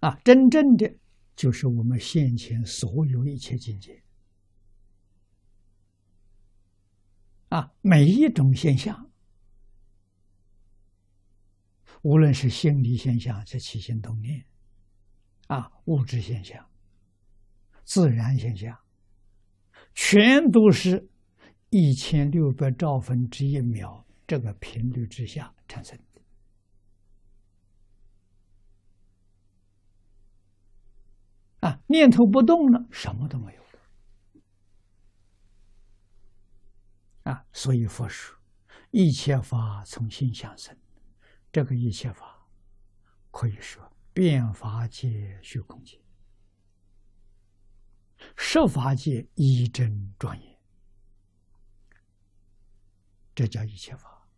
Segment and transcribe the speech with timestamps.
[0.00, 0.94] 啊，真正的
[1.34, 4.02] 就是我们现前所有一切境界
[7.48, 9.10] 啊，每一种现象，
[12.02, 14.44] 无论是心理现象，是起心动念，
[15.48, 16.64] 啊，物质现象、
[17.84, 18.78] 自然现象，
[19.94, 21.08] 全都是
[21.70, 25.98] 一千六百兆分之一秒这个频率之下产生。
[25.98, 26.07] 啊，
[31.88, 33.68] 念头不动了，什么都没有了。
[37.32, 38.36] 啊，所以佛说，
[38.90, 40.78] 一切法从心想生。
[41.50, 42.46] 这个一切法，
[43.30, 45.98] 可以说变法界、虚空界、
[48.36, 50.58] 设法界一真庄严，
[53.34, 54.28] 这叫一切法，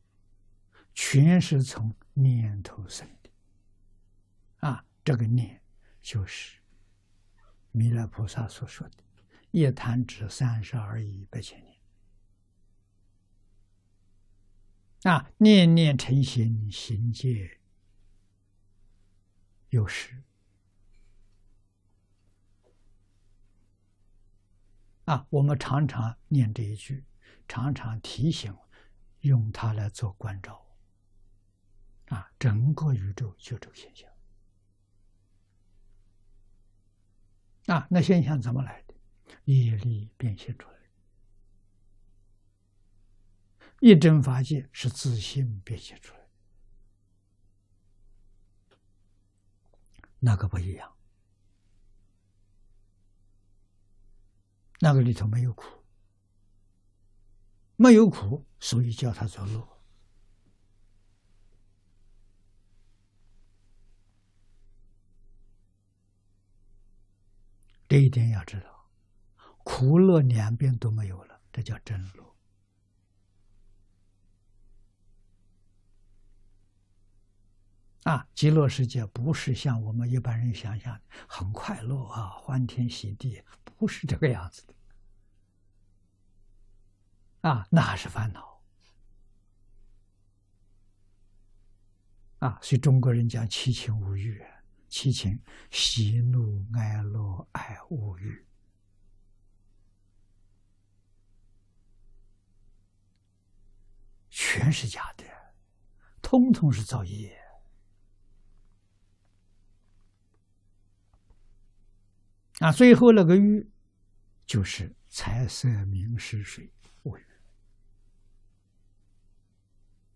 [0.95, 3.31] 全是从念头生的。
[4.69, 5.61] 啊，这个念
[6.01, 6.60] 就是。
[7.73, 8.97] 弥勒菩萨所说的
[9.53, 11.79] “一弹指三十而已，百千年”，
[15.13, 17.61] 啊，念念成心，行界
[19.69, 20.23] 有时。
[25.05, 27.05] 啊，我们常常念这一句，
[27.47, 28.53] 常常提醒，
[29.21, 30.67] 用它来做关照。
[32.07, 34.10] 啊，整个宇宙就这个现象。
[37.67, 38.95] 啊，那现象怎么来的？
[39.45, 40.81] 业力变现出来的。
[43.81, 46.29] 一真法界是自信变现出来的，
[50.19, 50.93] 那个不一样。
[54.81, 55.65] 那个里头没有苦，
[57.77, 59.80] 没有苦，所以叫它做乐。
[67.91, 68.89] 这一点要知道，
[69.65, 72.37] 苦乐两边都没有了，这叫真乐。
[78.05, 84.75] 啊，极乐世界不是像我们一般人想象的很快乐啊，欢天喜地，不是这个样子的。
[87.41, 88.63] 啊，那是烦恼。
[92.39, 94.41] 啊，所以中国人讲七情五欲。
[94.91, 95.41] 七情：
[95.71, 98.45] 喜怒哀乐爱恶欲，
[104.29, 105.25] 全是假的，
[106.21, 107.41] 通通是造业。
[112.59, 113.71] 啊，最后那个欲，
[114.45, 116.71] 就是财色名食睡
[117.05, 117.25] 五欲。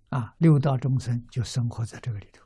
[0.09, 2.44] 啊，六道众生就生活在这个里头。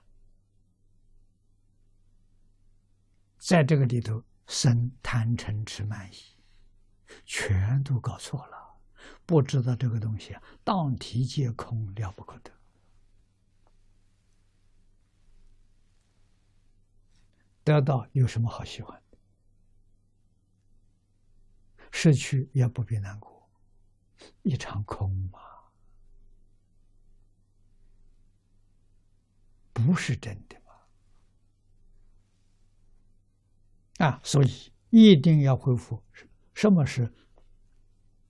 [3.49, 6.17] 在这个里头生贪嗔痴慢疑，
[7.25, 8.79] 全都搞错了，
[9.25, 12.53] 不知道这个东西啊，当体皆空，了不可得。
[17.65, 19.17] 得到有什么好喜欢的？
[21.91, 23.51] 失去也不必难过，
[24.43, 25.41] 一场空嘛，
[29.73, 30.59] 不是真的。
[33.99, 36.03] 啊，所以一定要恢复。
[36.55, 37.13] 什么是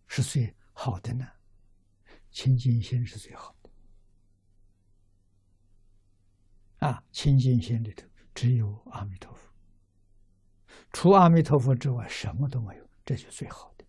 [0.06, 1.27] 是最好的呢？
[2.31, 3.71] 清净心是最好的。
[6.87, 9.53] 啊，清净心里头只有阿弥陀佛，
[10.93, 13.85] 除阿弥陀佛之外什么都没有，这就最好的，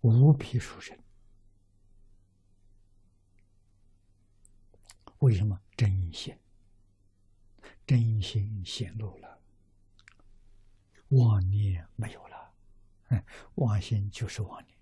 [0.00, 0.96] 无比殊胜。
[5.18, 6.32] 为什么真心？
[7.88, 9.38] 真心显露了，
[11.08, 12.52] 妄念没有了，
[13.54, 14.77] 妄心就是妄念。